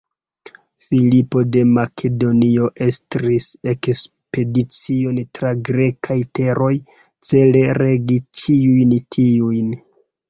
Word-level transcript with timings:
Filipo 0.83 1.41
de 1.55 1.59
Makedonio 1.73 2.69
estris 2.85 3.49
ekspedicion 3.73 5.19
tra 5.39 5.51
grekaj 5.69 6.19
teroj, 6.41 6.73
cele 7.31 7.65
regi 7.83 8.21
ĉiujn 8.43 8.97
tiujn. 9.19 9.75